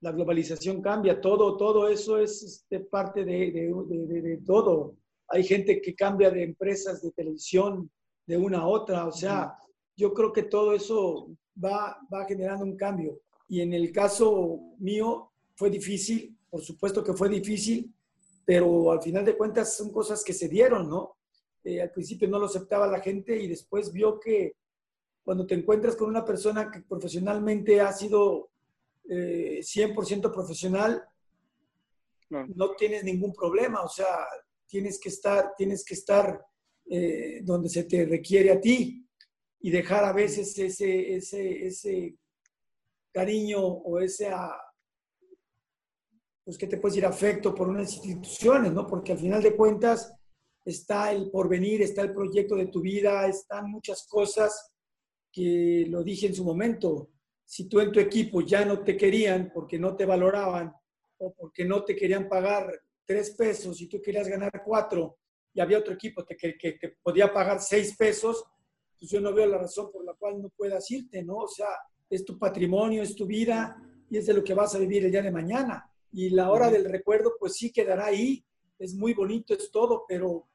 [0.00, 4.96] la globalización cambia, todo, todo eso es este, parte de, de, de, todo.
[5.28, 7.90] Hay gente que cambia de empresas de televisión
[8.26, 9.54] de una a otra, o sea,
[9.96, 11.28] yo creo que todo eso
[11.62, 13.20] va, va generando un cambio.
[13.48, 17.94] Y en el caso mío fue difícil, por supuesto que fue difícil,
[18.44, 21.16] pero al final de cuentas son cosas que se dieron, ¿no?
[21.62, 24.56] Eh, al principio no lo aceptaba la gente y después vio que
[25.22, 28.50] cuando te encuentras con una persona que profesionalmente ha sido
[29.06, 31.04] 100% eh, profesional,
[32.30, 32.70] no.
[32.76, 34.26] tienes ningún problema, o sea,
[34.66, 36.44] tienes que estar, tienes que estar
[36.88, 38.99] eh, donde se te requiere a ti.
[39.60, 42.16] Y dejar a veces ese, ese, ese
[43.12, 44.30] cariño o ese,
[46.44, 47.06] pues, ¿qué te puedes decir?
[47.06, 48.86] Afecto por unas instituciones, ¿no?
[48.86, 50.12] Porque al final de cuentas
[50.64, 54.72] está el porvenir, está el proyecto de tu vida, están muchas cosas
[55.32, 57.10] que lo dije en su momento.
[57.44, 60.72] Si tú en tu equipo ya no te querían porque no te valoraban
[61.18, 62.70] o porque no te querían pagar
[63.04, 65.18] tres pesos y tú querías ganar cuatro
[65.52, 68.44] y había otro equipo que, que, que podía pagar seis pesos,
[69.00, 71.38] pues yo no veo la razón por la cual no puedas irte, ¿no?
[71.38, 71.68] O sea,
[72.10, 75.10] es tu patrimonio, es tu vida y es de lo que vas a vivir el
[75.10, 75.90] día de mañana.
[76.12, 78.44] Y la hora del recuerdo, pues sí quedará ahí.
[78.78, 80.46] Es muy bonito, es todo, pero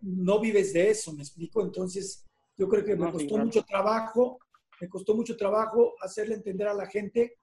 [0.00, 1.62] no vives de eso, ¿me explico?
[1.62, 4.38] Entonces, yo creo que me costó mucho trabajo,
[4.80, 7.38] me costó mucho trabajo hacerle entender a la gente,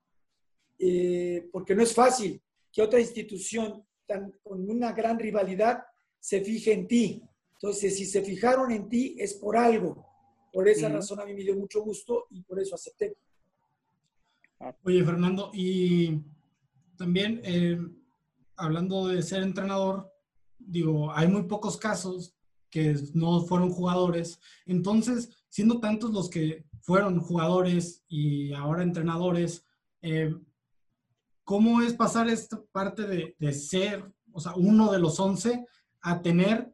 [0.77, 5.83] eh, porque no es fácil que otra institución tan, con una gran rivalidad
[6.19, 7.23] se fije en ti.
[7.61, 10.03] Entonces, si se fijaron en ti, es por algo.
[10.51, 13.15] Por esa razón a mí me dio mucho gusto y por eso acepté.
[14.83, 16.21] Oye, Fernando, y
[16.97, 17.79] también eh,
[18.55, 20.11] hablando de ser entrenador,
[20.57, 22.33] digo, hay muy pocos casos
[22.71, 24.39] que no fueron jugadores.
[24.65, 29.63] Entonces, siendo tantos los que fueron jugadores y ahora entrenadores,
[30.01, 30.33] eh,
[31.43, 35.63] ¿cómo es pasar esta parte de, de, ser, o sea, uno de los 11
[36.01, 36.73] a tener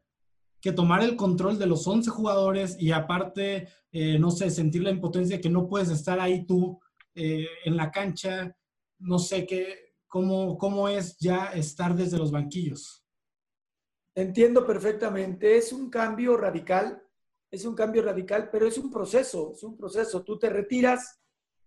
[0.62, 4.92] que tomar el control de los 11 jugadores y aparte, eh, no sé, sentir la
[4.92, 6.80] impotencia que no puedes estar ahí tú
[7.14, 8.56] eh, en la cancha,
[9.00, 13.04] no sé qué, cómo, cómo es ya estar desde los banquillos.
[14.16, 17.04] Entiendo perfectamente, es un cambio radical,
[17.52, 20.24] es un cambio radical, pero es un proceso, es un proceso.
[20.24, 21.22] Tú te retiras,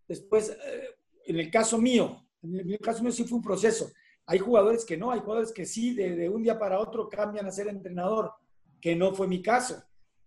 [0.06, 3.90] después, eh, en el caso mío, en el caso mío sí fue un proceso.
[4.26, 7.46] Hay jugadores que no, hay jugadores que sí, de, de un día para otro cambian
[7.46, 8.32] a ser entrenador
[8.80, 9.82] que no fue mi caso.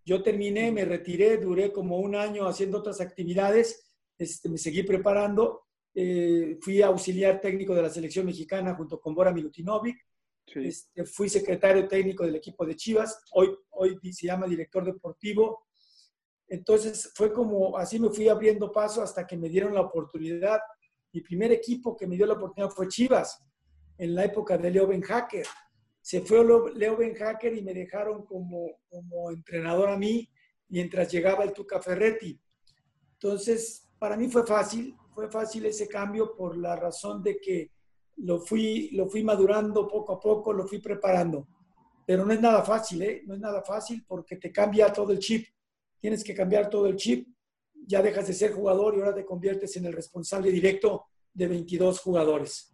[0.05, 5.63] Yo terminé, me retiré, duré como un año haciendo otras actividades, este, me seguí preparando,
[5.95, 9.97] eh, fui auxiliar técnico de la selección mexicana junto con Bora Milutinovic,
[10.55, 15.67] este, fui secretario técnico del equipo de Chivas, hoy, hoy se llama director deportivo.
[16.47, 20.59] Entonces fue como, así me fui abriendo paso hasta que me dieron la oportunidad.
[21.13, 23.41] Mi primer equipo que me dio la oportunidad fue Chivas,
[23.97, 25.45] en la época de Leo Ben Hacker
[26.03, 26.43] se fue
[26.75, 30.29] Leo Ben Hacker y me dejaron como, como entrenador a mí
[30.67, 32.37] mientras llegaba el Tuca Ferretti.
[33.13, 37.71] Entonces, para mí fue fácil, fue fácil ese cambio por la razón de que
[38.17, 41.47] lo fui, lo fui madurando poco a poco, lo fui preparando.
[42.05, 43.23] Pero no es nada fácil, ¿eh?
[43.25, 45.47] No es nada fácil porque te cambia todo el chip.
[46.01, 47.29] Tienes que cambiar todo el chip.
[47.87, 52.01] Ya dejas de ser jugador y ahora te conviertes en el responsable directo de 22
[52.01, 52.72] jugadores.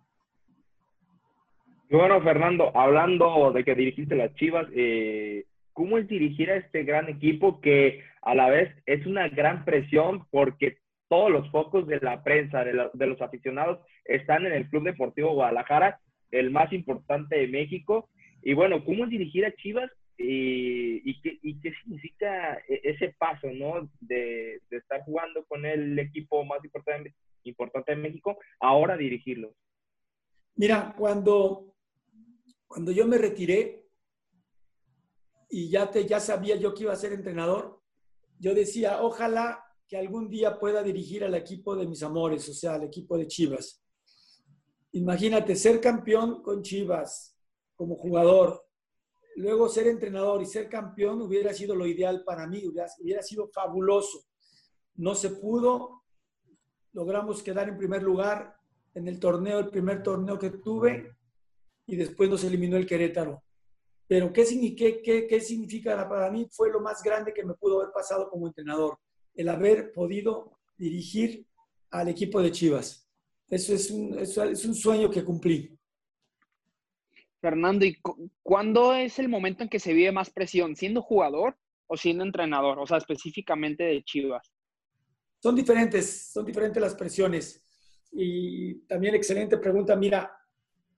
[1.89, 6.83] Y bueno, Fernando, hablando de que dirigiste las Chivas, eh, ¿cómo es dirigir a este
[6.83, 11.99] gran equipo que a la vez es una gran presión porque todos los focos de
[11.99, 15.99] la prensa, de, los aficionados, están en el Club Deportivo Guadalajara,
[16.29, 18.07] el más importante de México?
[18.43, 23.89] Y bueno, ¿cómo es dirigir a Chivas y, qué, significa e, ese paso, ¿no?
[23.99, 29.53] De, estar jugando con el equipo más importante, importante de México, ahora dirigirlos.
[30.55, 31.68] Mira, cuando
[32.69, 33.89] cuando yo me retiré
[35.49, 37.81] y ya, te, ya sabía yo que iba a ser entrenador,
[38.37, 42.75] yo decía, ojalá que algún día pueda dirigir al equipo de mis amores, o sea,
[42.75, 43.83] al equipo de Chivas.
[44.91, 47.35] Imagínate ser campeón con Chivas
[47.75, 48.63] como jugador,
[49.37, 53.47] luego ser entrenador y ser campeón hubiera sido lo ideal para mí, hubiera, hubiera sido
[53.47, 54.25] fabuloso.
[54.93, 56.03] No se pudo,
[56.93, 58.55] logramos quedar en primer lugar
[58.93, 61.18] en el torneo, el primer torneo que tuve,
[61.89, 63.43] y después nos eliminó el Querétaro.
[64.07, 64.43] Pero ¿qué,
[65.03, 66.47] qué, qué, significa para mí?
[66.51, 68.97] Fue lo más grande que me pudo haber pasado como entrenador,
[69.35, 71.45] el haber podido dirigir
[71.91, 73.07] al equipo de Chivas.
[73.47, 75.77] Eso es un, eso es un sueño que cumplí.
[77.41, 77.97] Fernando, ¿y
[78.43, 80.75] cuándo es el momento en que se vive más presión?
[80.75, 81.55] ¿Siendo jugador
[81.87, 82.79] o siendo entrenador?
[82.79, 84.51] O sea, específicamente de Chivas.
[85.41, 87.63] Son diferentes, son diferentes las presiones.
[88.11, 89.95] Y también excelente pregunta.
[89.95, 90.31] Mira,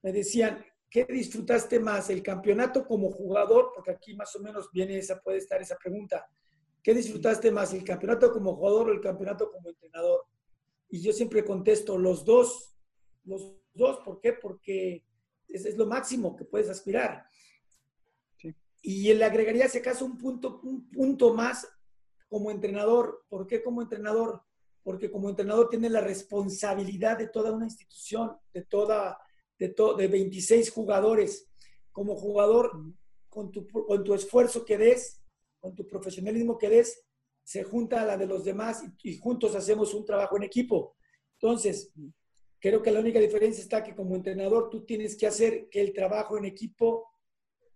[0.02, 2.10] me decían, ¿qué disfrutaste más?
[2.10, 3.72] ¿El campeonato como jugador?
[3.74, 6.28] Porque aquí más o menos viene esa, puede estar esa pregunta.
[6.82, 7.72] ¿Qué disfrutaste más?
[7.72, 10.26] ¿El campeonato como jugador o el campeonato como entrenador?
[10.90, 12.76] Y yo siempre contesto, los dos.
[13.24, 14.34] Los dos, ¿por qué?
[14.34, 15.06] Porque
[15.48, 17.24] es, es lo máximo que puedes aspirar.
[18.82, 21.66] Y le agregaría, si acaso, un punto, un punto más
[22.28, 23.24] como entrenador.
[23.30, 24.42] ¿Por qué como entrenador?
[24.82, 29.18] Porque como entrenador tiene la responsabilidad de toda una institución, de toda
[29.68, 31.48] de, de 26 jugadores.
[31.92, 32.72] Como jugador,
[33.28, 35.22] con tu, con tu esfuerzo que des,
[35.60, 37.04] con tu profesionalismo que des,
[37.44, 40.96] se junta a la de los demás y, juntos hacemos un trabajo en equipo.
[41.34, 41.92] Entonces,
[42.58, 45.92] creo que la única diferencia está que como entrenador tú tienes que hacer que el
[45.92, 47.08] trabajo en equipo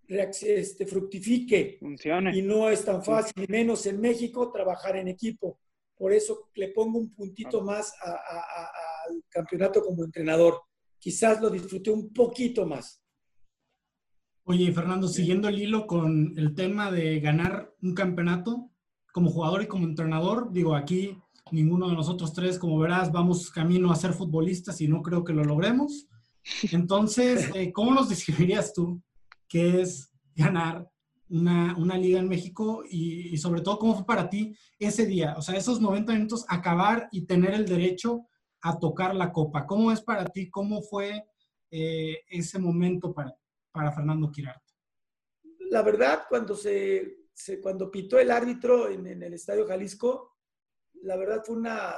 [0.09, 1.79] este, fructifique.
[1.81, 2.37] Funcione.
[2.37, 5.59] Y no es tan fácil, menos en México, trabajar en equipo.
[5.97, 10.61] Por eso le pongo un puntito más al campeonato como entrenador.
[11.07, 13.01] Quizás lo disfruté un poquito más.
[14.43, 18.73] Oye, Fernando, siguiendo el hilo con el tema de ganar un campeonato
[19.13, 21.17] como jugador y como entrenador, digo, aquí
[21.53, 25.33] ninguno de nosotros tres, como verás, vamos camino a ser futbolistas y no creo que
[25.33, 26.09] lo logremos.
[26.73, 29.01] Entonces, eh, ¿cómo nos describirías tú
[29.47, 30.91] qué es ganar
[31.29, 35.37] una, una liga en México y, y, sobre todo cómo fue para ti ese día?
[35.39, 38.27] O sea, esos 90 minutos, acabar y tener el derecho
[38.63, 39.67] a tocar la copa.
[39.67, 40.51] ¿Cómo es para ti?
[40.51, 41.25] ¿Cómo fue
[41.71, 43.35] eh, ese momento para,
[43.71, 44.73] para Fernando Quirarte?
[45.71, 50.37] La verdad, cuando, se, se cuando pitó el árbitro en, el Estadio Jalisco,
[51.03, 51.95] la verdad fue una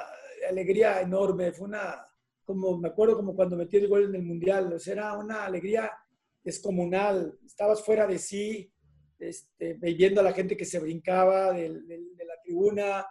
[0.48, 2.06] alegría enorme, fue una,
[2.44, 5.92] como me acuerdo como cuando metí el gol en el Mundial, o era una alegría
[6.42, 8.72] descomunal, estabas fuera de sí,
[9.18, 13.06] este, viendo a la gente que se brincaba de la tribuna,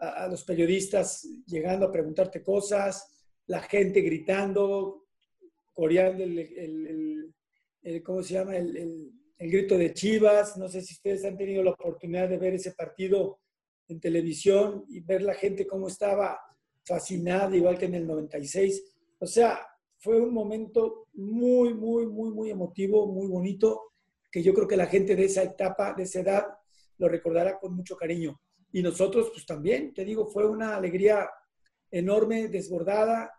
[0.00, 3.06] a, los periodistas llegando a preguntarte cosas,
[3.46, 5.06] la gente gritando,
[5.72, 7.34] coreando el, el, el,
[7.82, 8.56] el ¿cómo se llama?
[8.56, 10.56] El, grito de Chivas.
[10.58, 13.40] No sé si ustedes han tenido la oportunidad de ver ese partido
[13.88, 16.38] en televisión y ver la gente cómo estaba
[16.84, 18.82] fascinada, igual que en el 96.
[19.18, 19.66] O sea,
[19.98, 23.92] fue un momento muy, muy, muy, muy emotivo, muy bonito,
[24.30, 26.46] que yo creo que la gente de esa etapa, de esa edad,
[26.98, 28.40] lo recordará con mucho cariño.
[28.72, 31.28] Y nosotros, pues también, te digo, fue una alegría
[31.90, 33.32] enorme, desbordada,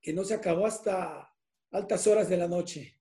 [0.00, 1.30] que no se acabó hasta
[1.70, 2.94] altas horas de la noche.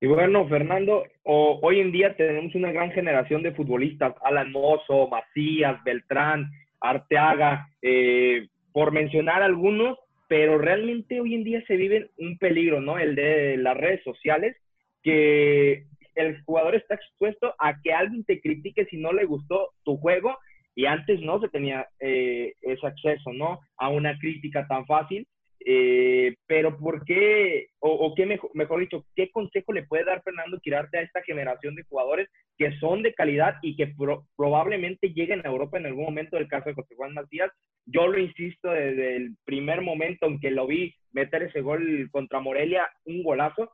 [0.00, 5.08] Y bueno, Fernando, o, hoy en día tenemos una gran generación de futbolistas, Alan Mozo,
[5.08, 12.36] Macías, Beltrán, Arteaga, eh, por mencionar algunos, pero realmente hoy en día se vive un
[12.36, 12.98] peligro, ¿no?
[12.98, 14.56] El de las redes sociales,
[15.02, 15.86] que
[16.16, 20.36] el jugador está expuesto a que alguien te critique si no le gustó tu juego
[20.74, 23.60] y antes no se tenía eh, ese acceso, ¿no?
[23.78, 25.26] A una crítica tan fácil
[25.68, 30.60] eh, pero ¿por qué, o, qué mejor, mejor, dicho, qué consejo le puede dar Fernando
[30.60, 35.44] Quirarte a esta generación de jugadores que son de calidad y que pro, probablemente lleguen
[35.44, 37.50] a Europa en algún momento, el caso de José Juan Macías?
[37.84, 42.38] Yo lo insisto desde el primer momento en que lo vi meter ese gol contra
[42.38, 43.72] Morelia, un golazo.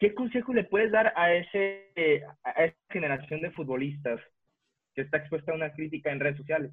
[0.00, 4.18] ¿Qué consejo le puedes dar a, ese, a esa generación de futbolistas
[4.94, 6.72] que está expuesta a una crítica en redes sociales?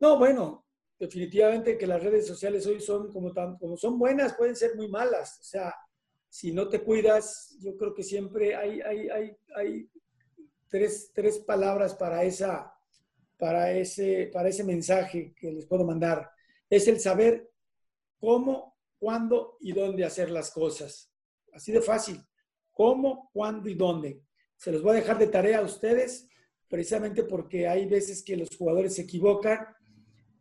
[0.00, 0.66] No, bueno,
[0.98, 4.88] definitivamente que las redes sociales hoy son como, tan, como son buenas, pueden ser muy
[4.88, 5.38] malas.
[5.40, 5.72] O sea,
[6.28, 9.88] si no te cuidas, yo creo que siempre hay, hay, hay, hay
[10.68, 12.74] tres, tres, palabras para, esa,
[13.38, 16.28] para, ese, para ese mensaje que les puedo mandar.
[16.68, 17.48] Es el saber
[18.18, 21.12] cómo, cuándo y dónde hacer las cosas.
[21.52, 22.20] Así de fácil.
[22.76, 24.20] Cómo, cuándo y dónde.
[24.54, 26.28] Se los voy a dejar de tarea a ustedes,
[26.68, 29.66] precisamente porque hay veces que los jugadores se equivocan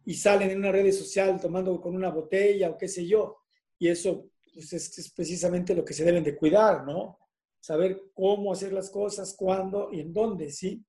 [0.03, 3.37] y salen en una red social tomando con una botella o qué sé yo.
[3.79, 7.17] Y eso pues, es, precisamente lo que se deben de cuidar, ¿no?
[7.61, 10.83] Saber cómo hacer las cosas, cuándo y en dónde, ¿sí?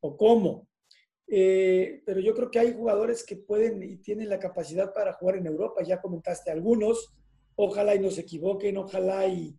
[0.00, 0.66] O cómo.
[1.26, 5.36] Eh, pero yo creo que hay jugadores que pueden y tienen la capacidad para jugar
[5.36, 5.82] en Europa.
[5.82, 7.12] Ya comentaste algunos.
[7.54, 9.58] Ojalá y no se equivoquen, ojalá y,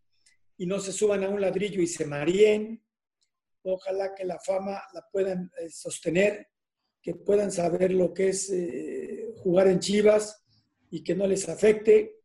[0.57, 2.83] y no se suban a un ladrillo y se maríen.
[3.63, 6.47] Ojalá que la fama la puedan eh, sostener
[7.07, 10.43] que puedan saber lo que es eh, jugar en Chivas
[10.91, 12.17] y que no les afecte,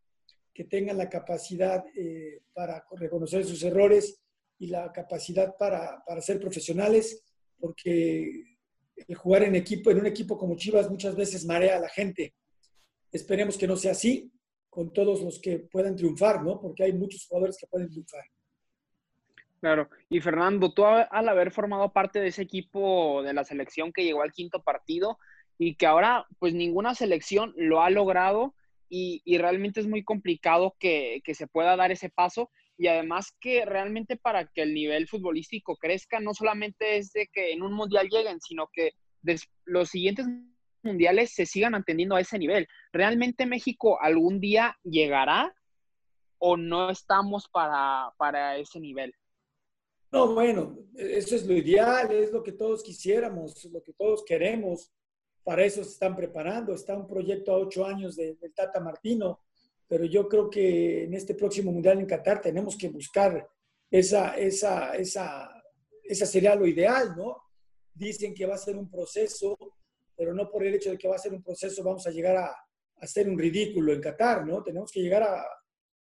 [0.52, 4.20] que tengan la capacidad eh, para reconocer sus errores
[4.58, 7.22] y la capacidad para, para, ser profesionales,
[7.60, 8.56] porque
[8.96, 12.34] el jugar en equipo, en un equipo como Chivas, muchas veces marea a la gente.
[13.12, 14.32] Esperemos que no sea así
[14.72, 16.58] con todos los que puedan triunfar, ¿no?
[16.58, 18.24] Porque hay muchos jugadores que pueden triunfar.
[19.60, 19.90] Claro.
[20.08, 24.22] Y Fernando, tú al haber formado parte de ese equipo de la selección que llegó
[24.22, 25.18] al quinto partido
[25.58, 28.54] y que ahora pues ninguna selección lo ha logrado
[28.88, 33.36] y, y realmente es muy complicado que, que, se pueda dar ese paso y además
[33.40, 37.74] que realmente para que el nivel futbolístico crezca no solamente es de que en un
[37.74, 38.92] mundial lleguen, sino que
[39.66, 40.26] los siguientes
[40.84, 42.66] mundiales se sigan manteniendo a ese nivel.
[42.92, 45.54] ¿Realmente México algún día llegará
[46.38, 49.14] o no estamos para, para ese nivel?
[50.10, 54.92] No, bueno, eso es lo ideal, es lo que todos quisiéramos, lo que todos queremos.
[55.42, 56.74] Para eso se están preparando.
[56.74, 59.40] Está un proyecto a ocho años del de Tata Martino,
[59.88, 63.48] pero yo creo que en este próximo Mundial en Qatar tenemos que buscar
[63.90, 65.50] esa, esa, esa,
[66.04, 67.42] esa sería lo ideal, ¿no?
[67.94, 69.56] dicen que va a ser un proceso,
[70.16, 72.36] pero no por el hecho de que va a ser un proceso vamos a llegar
[72.36, 72.54] a,
[73.02, 74.62] hacer un ridículo en Qatar, ¿no?
[74.62, 75.44] Tenemos que llegar a,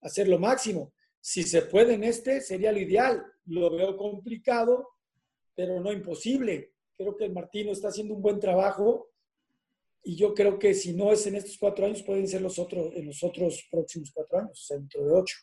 [0.02, 0.94] hacer lo máximo.
[1.22, 3.24] Si se puede en este, sería lo ideal.
[3.46, 4.88] Lo veo complicado,
[5.56, 6.74] pero no imposible.
[6.98, 9.10] Creo que el Martino está haciendo un buen trabajo
[10.04, 12.92] y yo creo que si no es en estos cuatro años, pueden ser los otros,
[12.96, 15.38] en los otros próximos cuatro años, dentro de ocho.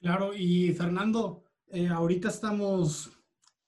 [0.00, 3.10] Claro, y Fernando, eh, ahorita estamos,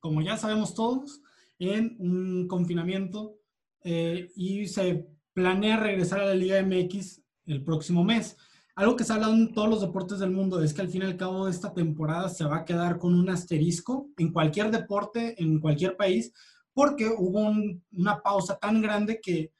[0.00, 1.22] como ya sabemos todos,
[1.60, 3.38] en un confinamiento
[3.84, 8.36] eh, y se planea regresar a la Liga MX el próximo mes.
[8.76, 11.02] Algo que se ha hablado en todos los deportes del mundo es que al fin
[11.02, 14.70] y al cabo de esta temporada se va a quedar con un asterisco en cualquier
[14.70, 16.32] deporte, en cualquier país,
[16.72, 17.52] porque hubo
[17.92, 19.52] una pausa tan grande que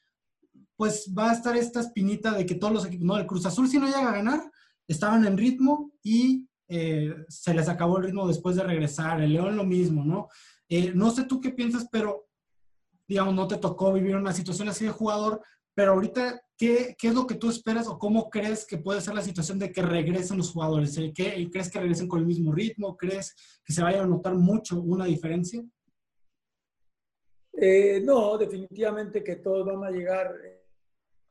[0.77, 3.68] pues va a estar esta espinita de que todos los equipos, no, el Cruz Azul
[3.68, 4.51] si no llega a ganar,
[4.89, 9.57] estaban en ritmo y eh, se les acabó el ritmo después de regresar, el León
[9.57, 10.29] lo mismo, ¿no?
[10.68, 12.27] Eh, no sé tú qué piensas, pero
[13.07, 15.42] digamos, no te tocó vivir una situación así de jugador,
[15.74, 19.14] pero ahorita, ¿qué, ¿qué, es lo que tú esperas o cómo crees que puede ser
[19.14, 20.96] la situación de que regresen los jugadores?
[21.14, 22.96] ¿Qué, ¿Crees que regresen con el mismo ritmo?
[22.96, 23.34] ¿Crees
[23.64, 25.62] que se vaya a notar mucho una diferencia?
[27.52, 30.32] Eh, no, definitivamente que todos van a llegar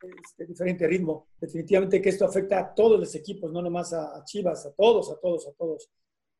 [0.01, 1.29] este, diferente ritmo.
[1.39, 5.09] Definitivamente que esto afecta a todos los equipos, no nomás a, a Chivas, a todos,
[5.11, 5.89] a todos, a todos.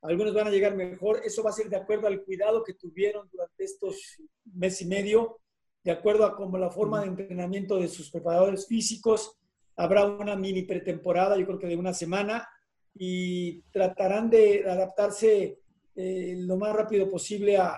[0.04, 1.22] Algunos van a llegar mejor.
[1.24, 4.18] Eso va a ser de acuerdo al cuidado que tuvieron durante estos
[4.54, 5.40] mes y medio
[5.84, 9.38] de acuerdo a como la forma de entrenamiento de sus preparadores físicos.
[9.76, 12.48] Habrá una mini pretemporada, yo creo que de una semana,
[12.96, 15.60] y tratarán de adaptarse
[15.96, 17.78] eh, lo más rápido posible a,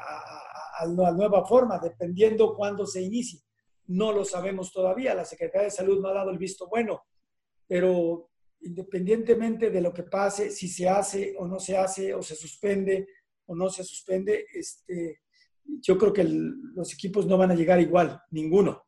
[0.88, 3.39] la nueva forma, dependiendo cuándo se inicie.
[3.88, 7.05] No lo sabemos todavía, la Secretaría de Salud no ha dado el visto bueno,
[7.65, 8.30] pero
[8.61, 13.07] independientemente de lo que pase, si se hace o no se hace, o se suspende
[13.47, 15.21] o no se suspende, este,
[15.63, 18.83] yo creo que los equipos no van a llegar igual, ninguno.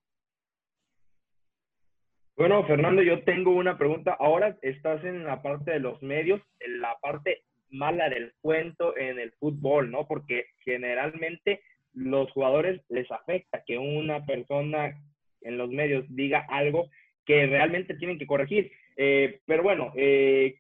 [2.36, 4.16] Bueno, Fernando, yo tengo una pregunta.
[4.20, 9.20] Ahora estás en la parte de los medios, en la parte mala del cuento en
[9.20, 10.08] el fútbol, ¿no?
[10.08, 11.62] Porque generalmente
[11.94, 14.96] los jugadores les afecta que una persona
[15.42, 16.90] en los medios diga algo
[17.26, 18.72] que realmente tienen que corregir.
[18.98, 20.60] Eh, pero bueno, eh,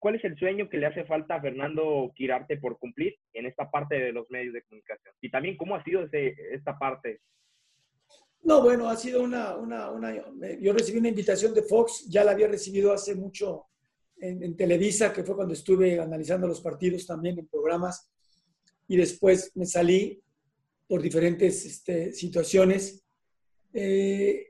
[0.00, 3.70] ¿Cuál es el sueño que le hace falta a Fernando Quirarte por cumplir en esta
[3.70, 5.14] parte de los medios de comunicación?
[5.20, 7.20] Y también, ¿cómo ha sido esta parte?
[8.42, 10.10] No, bueno, ha sido una, una, una,
[10.58, 13.66] Yo recibí una invitación de Fox, ya la había recibido hace mucho
[14.18, 18.10] en, Televisa, que fue cuando estuve analizando los partidos también en programas,
[18.88, 20.18] y después me salí
[20.88, 23.04] por diferentes este, situaciones.
[23.74, 24.49] Eh,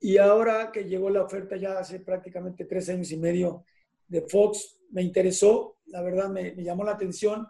[0.00, 3.64] y ahora que llegó la oferta ya hace prácticamente tres años y medio
[4.08, 7.46] de Fox, me interesó, la verdad me, llamó la atención,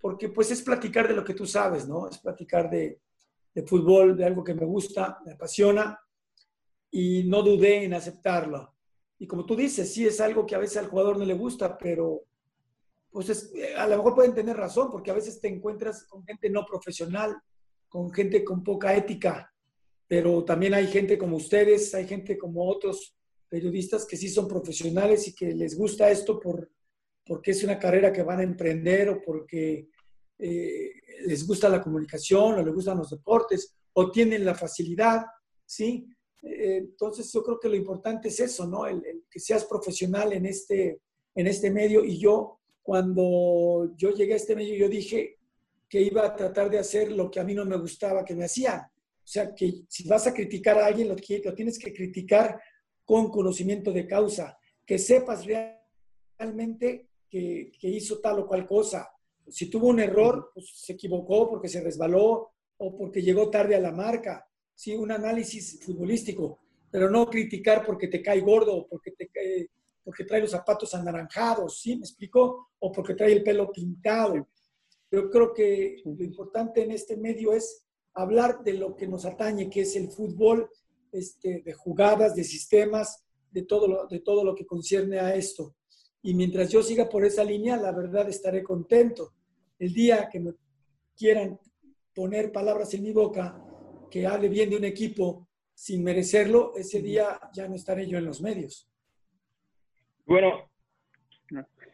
[0.00, 2.08] porque pues es platicar de lo que tú sabes, ¿no?
[2.08, 3.00] Es platicar de,
[3.54, 6.00] de fútbol, de algo que me gusta, me apasiona,
[6.90, 8.74] y no dudé en aceptarlo.
[9.18, 11.76] Y como tú dices, sí es algo que a veces al jugador no le gusta,
[11.76, 12.22] pero
[13.10, 16.64] pues a lo mejor pueden tener razón, porque a veces te encuentras con gente no
[16.64, 17.36] profesional,
[17.88, 19.52] con gente con poca ética,
[20.08, 23.14] pero también hay gente como ustedes, hay gente como otros
[23.48, 26.70] periodistas que sí son profesionales y que les gusta esto por,
[27.24, 29.88] porque es una carrera que van a emprender o porque
[30.38, 30.92] eh,
[31.26, 35.26] les gusta la comunicación o les gustan los deportes o tienen la facilidad,
[35.66, 36.08] ¿sí?
[36.42, 38.86] Eh, entonces yo creo que lo importante es eso, ¿no?
[38.86, 41.00] El, que seas profesional en este,
[41.34, 45.36] en este medio y yo cuando yo llegué a este medio yo dije
[45.88, 48.44] que iba a tratar de hacer lo que a mí no me gustaba que me
[48.44, 48.82] hacían.
[49.28, 52.58] O sea, que si vas a criticar a alguien, lo, lo tienes que criticar
[53.04, 59.06] con conocimiento de causa, que sepas realmente que, hizo tal o cual cosa.
[59.46, 63.80] Si tuvo un error, pues se equivocó porque se resbaló o porque llegó tarde a
[63.80, 64.48] la marca.
[64.74, 66.60] Sí, un análisis futbolístico,
[66.90, 69.28] pero no criticar porque te cae gordo, porque, te,
[70.02, 71.96] porque trae los zapatos anaranjados, ¿sí?
[71.96, 72.70] ¿Me explico?
[72.78, 74.48] O porque trae el pelo pintado.
[75.10, 77.87] Yo creo que lo importante en este medio es
[78.18, 80.68] hablar de lo que nos atañe, que es el fútbol,
[81.12, 85.76] este, de jugadas, de sistemas, de todo, lo, de todo lo que concierne a esto.
[86.22, 89.34] Y mientras yo siga por esa línea, la verdad estaré contento.
[89.78, 90.52] El día que me
[91.16, 91.58] quieran
[92.12, 93.64] poner palabras en mi boca,
[94.10, 98.24] que hable bien de un equipo sin merecerlo, ese día ya no estaré yo en
[98.24, 98.90] los medios.
[100.26, 100.68] Bueno,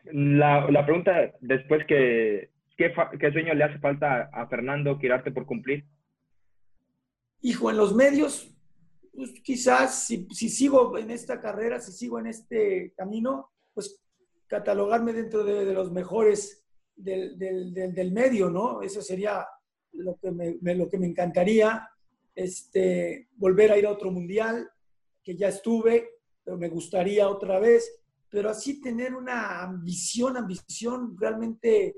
[0.04, 2.48] la, pregunta después que,
[2.78, 5.84] ¿qué, ¿qué, sueño le hace falta a Fernando Quirarte por cumplir?
[7.44, 8.50] Hijo, en los medios,
[9.14, 14.00] pues quizás si, si sigo en esta carrera, si sigo en este camino, pues
[14.46, 16.64] catalogarme dentro de, los mejores
[16.96, 18.80] del, del, medio, ¿no?
[18.80, 19.46] Eso sería
[19.92, 21.86] lo que me, lo que me encantaría,
[22.34, 24.70] este, volver a ir a otro mundial,
[25.22, 31.94] que ya estuve, pero me gustaría otra vez, pero así tener una ambición, ambición realmente,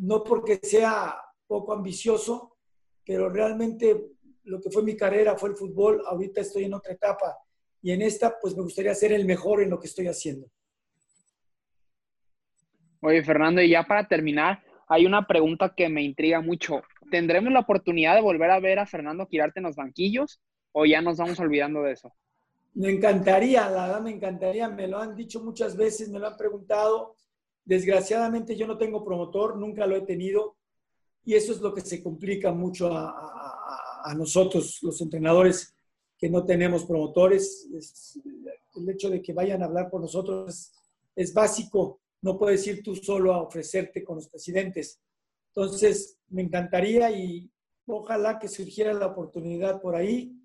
[0.00, 1.16] no porque sea
[1.46, 2.56] poco ambicioso,
[3.04, 4.15] pero realmente
[4.46, 7.36] lo que fue mi carrera fue el fútbol, ahorita estoy en otra etapa
[7.82, 10.48] y en esta pues me gustaría ser el mejor en lo que estoy haciendo.
[13.00, 16.82] Oye, Fernando, y ya para terminar, hay una pregunta que me intriga mucho.
[17.10, 20.40] ¿Tendremos la oportunidad de volver a ver a Fernando Quirarte en los banquillos
[20.72, 22.12] o ya nos vamos olvidando de eso?
[22.74, 26.36] Me encantaría, la verdad me encantaría, me lo han dicho muchas veces, me lo han
[26.36, 27.14] preguntado.
[27.64, 30.56] Desgraciadamente yo no tengo promotor, nunca lo he tenido
[31.24, 33.12] y eso es lo que se complica mucho a,
[34.14, 35.74] nosotros, los entrenadores
[36.18, 37.68] que no tenemos promotores.
[38.74, 40.72] el hecho de que vayan a hablar por nosotros es,
[41.14, 45.00] es básico, no puedes ir tú solo a ofrecerte con los presidentes.
[45.48, 47.50] Entonces, me encantaría y
[47.86, 50.36] ojalá que surgiera la oportunidad por ahí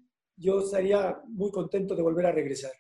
[0.42, 2.72] yo estaría muy contento de volver a regresar.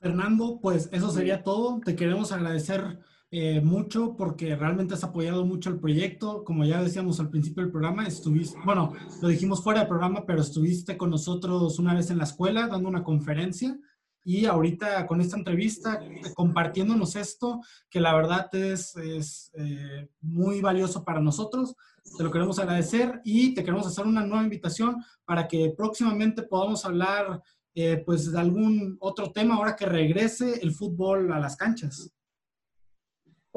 [0.00, 1.80] Fernando, pues eso sería todo.
[1.84, 2.98] Te queremos agradecer
[3.30, 6.44] eh, mucho porque realmente has apoyado mucho el proyecto.
[6.44, 10.40] Como ya decíamos al principio del programa, estuviste, bueno, lo dijimos fuera del programa, pero
[10.40, 13.78] estuviste con nosotros una vez en la escuela dando una conferencia
[14.24, 16.00] y ahorita con esta entrevista
[16.34, 21.74] compartiéndonos esto que la verdad es, es eh, muy valioso para nosotros.
[22.16, 26.84] Te lo queremos agradecer y te queremos hacer una nueva invitación para que próximamente podamos
[26.84, 27.42] hablar
[27.74, 32.10] eh, pues de algún otro tema ahora que regrese el fútbol a las canchas.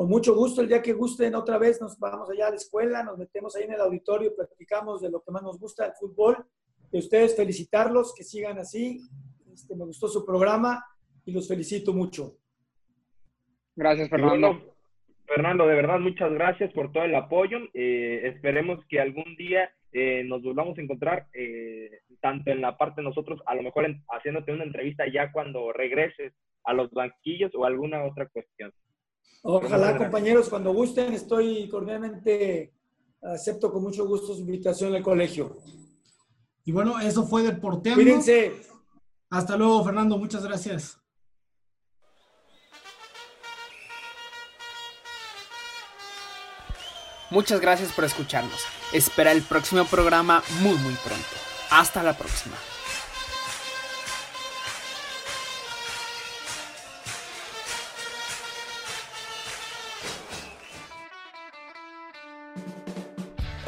[0.02, 3.04] Con mucho gusto, el día que gusten otra vez nos vamos allá a la escuela,
[3.04, 6.44] nos metemos ahí en el auditorio, platicamos de lo que más nos gusta, el fútbol.
[6.92, 9.00] De ustedes felicitarlos, que sigan así.
[9.54, 10.84] Este, me gustó su programa
[11.24, 12.34] y los felicito mucho.
[13.76, 14.74] Gracias, Fernando.
[15.28, 17.60] Fernando, de verdad, muchas gracias por todo el apoyo.
[17.76, 23.02] Eh, esperemos que algún día eh, nos volvamos a encontrar, eh, tanto en la parte
[23.02, 26.34] de nosotros, a lo mejor haciéndote una entrevista ya cuando regreses
[26.64, 28.74] a los banquillos o alguna otra cuestión.
[29.44, 32.74] Ojalá, compañeros, cuando gusten, estoy cordialmente,
[33.22, 35.58] acepto con mucho gusto su invitación al colegio.
[36.64, 38.02] Y bueno, eso fue Deporteando.
[38.02, 38.62] Cuídense.
[39.30, 40.98] Hasta luego, Fernando, muchas gracias.
[47.32, 48.62] Muchas gracias por escucharnos.
[48.92, 51.26] Espera el próximo programa muy muy pronto.
[51.70, 52.58] Hasta la próxima.